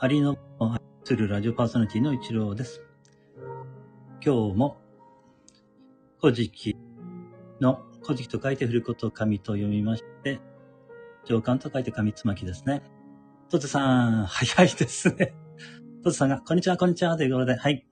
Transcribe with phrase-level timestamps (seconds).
[0.00, 2.82] アリの愛するラジオパーソナリティの一郎です。
[4.24, 4.76] 今日も、
[6.20, 6.76] 古事記
[7.60, 10.40] の、古事記と書いて古こと紙と読みまして、
[11.24, 12.82] 上巻と書いて紙つまきですね。
[13.48, 15.32] トツさん、早いですね。
[16.02, 17.86] トツさんが、こんにちは、こんにちは、ということで、はい。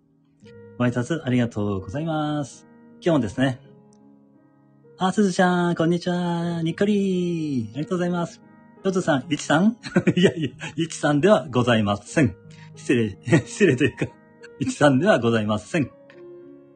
[0.78, 2.66] ご挨拶ありがとうございます。
[3.00, 3.60] 今日もですね、
[4.98, 8.51] あ、すずちゃん、こんにちは、にっこりありがとうございます。
[8.82, 9.76] トツさん、ゆきさん？
[10.16, 12.34] いやいや、ゆきさんではございません。
[12.74, 14.06] 失礼、 失礼というか、
[14.58, 15.88] ゆきさんではございません。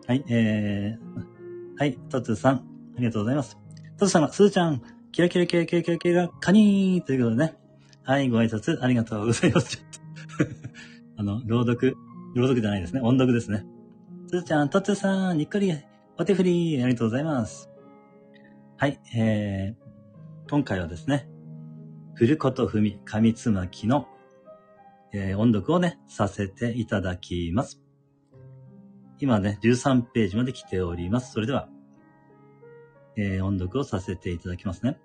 [0.06, 2.62] はい、えー、はい、トツさん、あ
[3.00, 3.59] りがとうございます。
[3.98, 7.56] トツさんが、すずちゃん、キラキラキラキラキラキラ、カニーということでね。
[8.05, 9.77] はい、ご挨拶ありがとうございます。
[9.77, 10.52] ちょっと
[11.19, 11.97] あの、朗読、
[12.36, 13.00] 朗読じゃないですね。
[13.00, 13.66] 音読ですね。
[14.28, 15.73] すずちゃん、トツさん、にっこり、
[16.19, 17.69] お手振り、ありがとうございます。
[18.77, 21.28] はい、えー、今回はですね、
[22.19, 24.09] 古ことふみ、紙つまきの、
[25.12, 27.78] えー音読をね、させていただきます。
[29.20, 31.33] 今ね、13ページまで来ております。
[31.33, 31.69] それでは、
[33.17, 34.98] えー音読をさせていただきますね。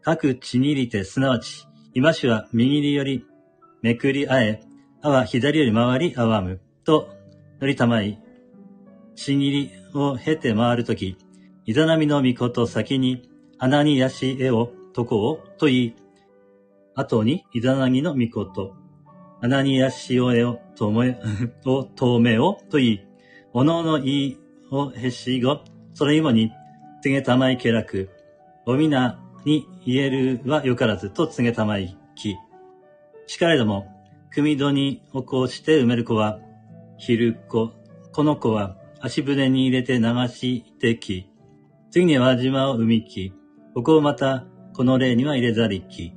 [0.00, 3.26] 各地にりて、すなわち、今しは右により、
[3.82, 4.62] めくりあえ、
[5.02, 7.08] あは左より回りあわむ、と、
[7.60, 8.22] のりたまい、
[9.16, 11.18] ちぎりを経て回るとき、
[11.64, 15.94] いざなみのみこと先に、穴にやし絵を、とこを、と言い、
[16.94, 18.74] 後に、いざなぎのみこと、
[19.42, 21.18] 穴にやしおえを、とめ、
[21.66, 23.00] を、とめを、と言い、
[23.52, 24.38] おのおのいい
[24.70, 25.60] をへしご、
[25.92, 26.50] それいもに、
[27.02, 28.08] つげたまいけらく、
[28.64, 32.38] おみなに言えるはよからずとつげたまいき。
[33.26, 33.92] しかれども、
[34.30, 36.40] 組戸に起こして埋める子は、
[36.96, 37.72] 昼子、
[38.12, 41.28] この子は足舟に入れて流してき。
[41.90, 43.34] 次に輪島を生みき。
[43.74, 46.12] ここをまた、この例には入れざりき。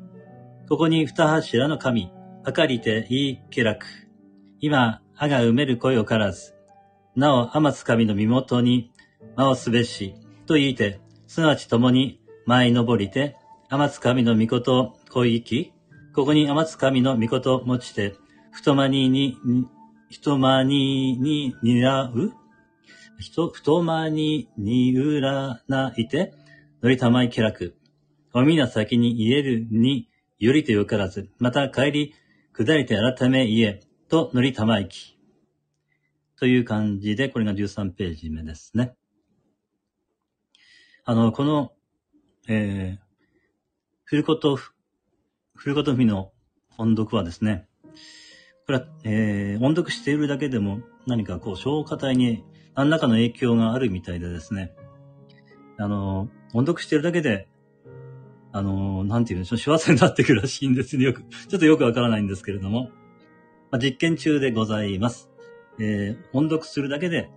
[0.68, 2.12] ここに二柱の神、
[2.44, 3.86] はかりていい気楽。
[4.60, 6.56] 今、あが埋める声をからず。
[7.16, 8.92] なお、天津神の身元に、
[9.38, 10.14] 間をすべし、
[10.46, 13.38] と言いて、すなわち共に舞い登りて、
[13.70, 15.74] 天津神の御事を恋行き、
[16.14, 18.16] ここに天津神の御事を持ちて、
[18.52, 19.68] 太間にに、に
[20.12, 22.34] 太間にに担う
[23.20, 26.34] 人、太間ににうらないて、
[26.84, 27.79] 乗りたまい気楽。
[28.34, 32.14] おみな先に言えるに、よりとよからず、また帰り、
[32.54, 35.18] 下りて改め言え、と乗りたまいき。
[36.38, 38.96] という感じで、これが13ページ目ですね。
[41.06, 41.74] あの、この、
[42.48, 43.10] えー、
[44.06, 44.58] 古こと、
[45.56, 46.32] 古ことふみの
[46.78, 47.68] 音読はですね、
[48.66, 52.44] これは、えー、音読しているだけでも何かこう、消化体に
[52.76, 54.74] 何らかの影響があるみたいでですね、
[55.78, 57.48] あの、音読しているだけで、
[58.52, 61.06] あの、なんていうんでしょう、幸せになっていくらしいんですね。
[61.06, 62.90] よく、ちょっとよくわからないんですけれども、
[63.72, 65.30] まあ、実験中でございます。
[65.80, 67.30] えー、音読するだけで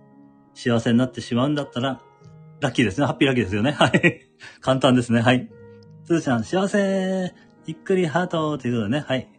[0.53, 2.01] 幸せになってしまうんだったら、
[2.61, 3.05] ラッキーですね。
[3.05, 3.71] ハッピーラッキーですよね。
[3.71, 4.29] はい。
[4.61, 5.21] 簡単ですね。
[5.21, 5.49] はい。
[6.05, 7.33] すずちゃん、幸せ
[7.65, 9.05] ゆっくりハートということでね。
[9.07, 9.29] はい。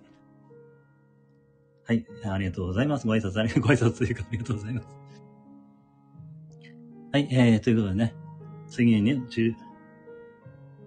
[1.87, 2.07] はい。
[2.25, 3.07] ありがとうございます。
[3.07, 4.89] ご挨拶ありがとう、ご挨拶というかありがとうございます。
[7.13, 7.29] はい。
[7.31, 8.15] えー、ということでね。
[8.69, 9.23] 次にね、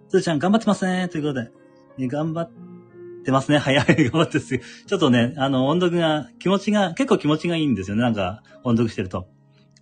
[0.09, 1.51] つーちゃん頑張ってますねということで、
[1.97, 2.51] ね、頑張っ
[3.23, 3.57] てますね。
[3.57, 4.61] 早、い、 頑張ってすよ。
[4.85, 8.03] ちょっとね、あの、音読が、気持ちが、結構気持ちがいいんですよね。
[8.03, 9.27] なんか、音読してると。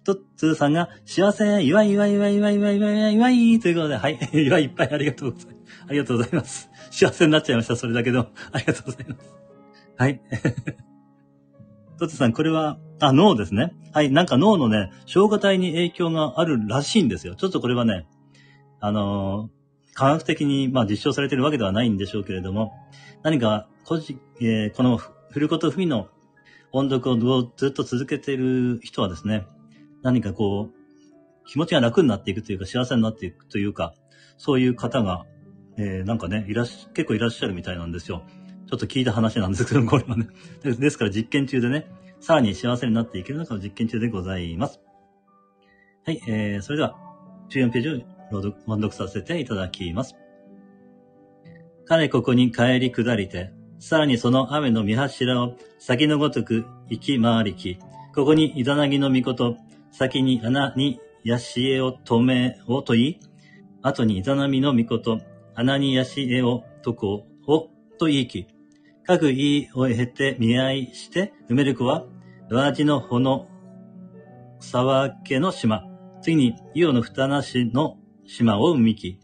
[0.03, 5.65] と、つーさんが、幸せ、祝い祝い祝い祝い祝い祝い祝いということで、はい、 祝いいっぱいありがとうございます。
[5.87, 6.69] ありがとうございます。
[6.91, 8.29] 幸せになっちゃいました、それだけでも。
[8.51, 9.33] ありがとうございます。
[9.97, 10.21] はい。
[11.97, 13.73] とつさん、これは、あ、脳ですね。
[13.93, 17.35] はい、なんか脳のね、消化体に影響があるらしいんですよ。
[17.35, 18.07] ちょっとこれはね、
[18.79, 19.64] あのー、
[19.95, 22.73] 科学的に、まあ、実証されているわけではないんでしょうけれども、
[23.23, 23.97] 何か、こ
[24.41, 26.09] えーこの、フルコトフミの
[26.71, 29.47] 音読をずっと続けている人はですね、
[30.03, 33.93] 何かこう、気持ちが楽になっていくというか、幸せになっていくというか、
[34.37, 35.25] そういう方が、
[35.77, 38.23] えーなんかね、いらっし、結構いらっしゃるみたいなんですよ。
[38.67, 40.27] ちょっと聞いた話なんですけど、これはね。
[40.63, 41.87] ですから実験中でね、
[42.19, 44.81] さらに幸せになっていけるのかの実験中でございます。
[46.05, 46.97] はい、えー、それでは、
[47.49, 50.15] 14ページを、音読させていただきます。
[51.85, 57.77] 彼ここに帰り下りて、さらにその雨の見柱を先のごとく行き回りき、
[58.15, 59.57] ここにイザナギの御事、
[59.91, 63.19] 先に穴にヤシエを止めをと言い、
[63.81, 65.19] 後にイザナミの御事、
[65.53, 67.69] 穴にヤシエをとこうを
[67.99, 68.47] と言いき、
[69.05, 72.05] 各意を経て見合いして、埋める子は、
[72.49, 73.47] ラジの穂の
[74.59, 75.85] 沢家の島、
[76.21, 79.19] 次にイオの二なしの島を生みき、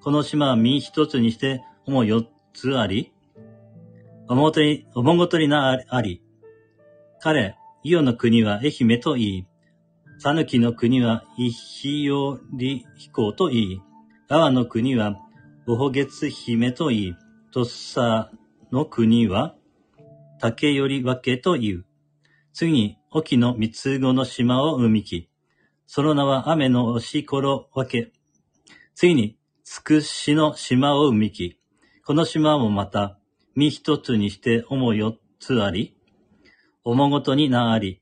[0.00, 3.12] この島は身一つにして、主四つあり、
[4.28, 6.22] おもとに、おもごとになあり。
[7.20, 9.46] 彼、イオの国は愛媛と言い、
[10.18, 13.82] サヌキの国はイヒオリヒコと言い、
[14.28, 15.16] ガワの国は
[15.66, 17.16] オホゲツ姫と言い、
[17.52, 18.30] トッサ
[18.70, 19.54] の国は
[20.38, 21.84] 竹より分けと言う。
[22.52, 25.28] 次に、沖の三つ子の島を生みき、
[25.86, 28.12] その名は雨の押しころ分け。
[28.94, 31.58] 次に、つくしの島を生みき、
[32.04, 33.18] この島もまた、
[33.54, 35.96] 身一つにして主四つあり、
[36.84, 38.00] おもごとになあり、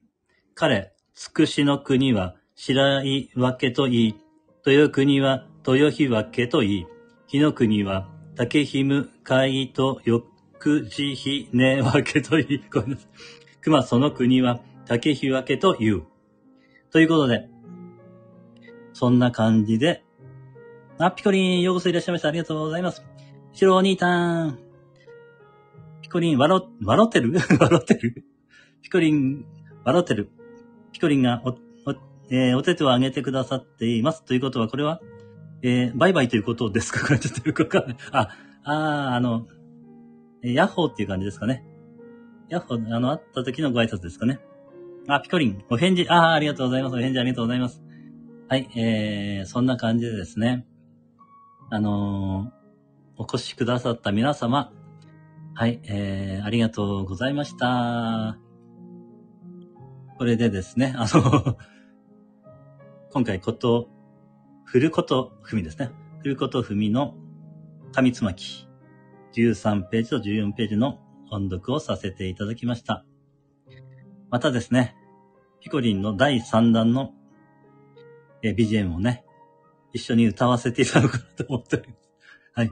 [0.55, 4.21] 彼、つくしの国は白い分けと言い、
[4.67, 6.87] 豊国は豊日分けと言い、
[7.27, 12.63] 日の国は竹ひむ海と翌時日ね分けと言い、い。
[13.61, 16.03] 熊その国は竹日分けと言う。
[16.91, 17.49] ということで、
[18.93, 20.03] そんな感じで、
[20.99, 22.29] あ、ピコリン、ようこそいらっしゃいました。
[22.29, 23.05] ありがとうございます。
[23.53, 24.59] シロお兄さん。
[26.03, 27.33] ピコリン、笑、笑ってる？
[27.61, 28.25] 笑ってる？
[28.83, 29.45] ピコリン、
[29.85, 30.31] 笑ってる？
[30.93, 31.57] ピコリンがお、お、
[32.31, 34.25] えー、お手手を挙げてくださっています。
[34.25, 35.01] ということは、これは、
[35.63, 37.01] えー、バイバイということですか？
[37.07, 37.97] これちょっとよくわかんない。
[38.13, 38.29] あ、
[38.65, 39.47] あー、あの、
[40.43, 41.65] えヤッホーっていう感じですかね。
[42.49, 44.41] ヤッホー、あの、会った時のご挨拶ですかね。
[45.07, 46.97] あ、ピコリン、お返事、あー、ありがとうございます。
[46.97, 47.83] お返事ありがとうございます。
[48.49, 50.67] はい、えー、そんな感じでですね。
[51.71, 54.73] あのー、お越しくださった皆様、
[55.55, 58.39] はい、えー、ありがとうございました。
[60.17, 61.57] これでですね、あの
[63.13, 63.91] 今回こと、
[64.65, 65.91] 振ることふみですね。
[66.21, 67.15] 振ることふみの
[67.93, 68.69] 紙つまき、
[69.35, 71.01] 13ページと14ページの
[71.31, 73.05] 音読をさせていただきました。
[74.31, 74.97] またですね、
[75.61, 77.13] ピコリンの第3弾の
[78.43, 79.25] え BGM をね、
[79.93, 81.99] 一緒に歌わせていただこうかなと思っております。
[82.55, 82.71] はい。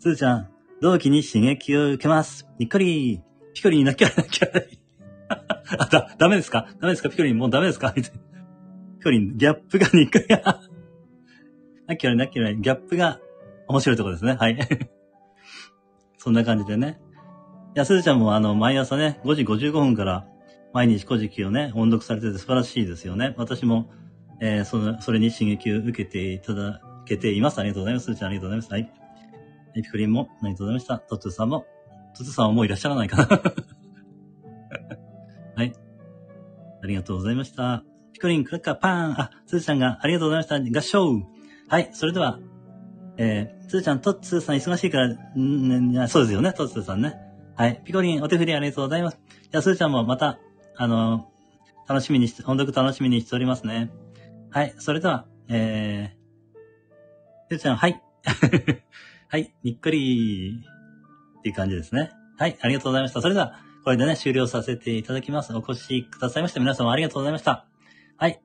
[0.00, 0.48] すーちゃん、
[0.80, 2.46] 同期に刺激を受けます。
[2.58, 3.20] にっこり
[3.54, 4.48] ピコリンなきゃなきゃ
[5.78, 6.68] あ、だ、ダメですか？
[6.80, 7.10] ダメですか？
[7.10, 7.92] ピコリンもうダメですか？
[7.96, 8.18] みたいな。
[8.98, 10.26] ピコリン、ギャップがに っこり。
[11.86, 13.20] なきゃなきゃギャップが
[13.68, 14.34] 面白いところですね。
[14.38, 14.58] はい。
[16.18, 17.00] そんな感じでね。
[17.74, 20.26] いや、すずちゃんもあの、毎朝ね、5時55分から
[20.72, 23.34] 毎日古事記をね、音読されてて素晴らしいですよね。
[23.36, 23.90] 私も
[24.40, 27.58] えー、その、それに刺激を受けていただけています。
[27.58, 28.06] ありがとうございます。
[28.06, 28.72] すーちゃんありがとうございます。
[28.72, 28.92] はい。
[29.76, 30.98] エピクリンもありがとうございました。
[30.98, 31.66] トッツーさんも、
[32.16, 33.26] トッツーさんはもういらっしゃらないかな
[35.56, 35.72] はい。
[36.82, 37.84] ありがとうございました。
[38.12, 39.20] ピコリン、クラッカー、パーン。
[39.20, 40.78] あ、つーちゃんがありがとうございました。
[40.78, 41.22] 合唱。
[41.68, 41.90] はい。
[41.92, 42.38] それでは、
[43.16, 47.16] えー、つーちゃん、トッツーさん忙しいから、んそうですよね、トッツーさんね。
[47.56, 47.80] はい。
[47.84, 49.20] ピコリン、お手振りありがとうございます。
[49.50, 50.38] じゃあ、すーちゃんもまた、
[50.76, 53.90] あのー、楽しみにして、音読楽しみにしておりますね。
[54.54, 54.74] はい。
[54.78, 56.58] それでは、えー、
[57.50, 58.00] ゆうちゃん、はい。
[59.26, 59.52] はい。
[59.64, 60.62] にっくり
[61.40, 62.12] っていう感じですね。
[62.38, 62.56] はい。
[62.60, 63.20] ありがとうございました。
[63.20, 65.52] それでは、これでね、終了させていただきます。
[65.56, 67.66] お越しくださいました皆様ありがとうございました。
[68.16, 68.40] はい。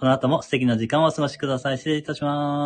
[0.00, 1.76] この後も素敵な時間をお過ごしください。
[1.76, 2.60] 失礼いたします。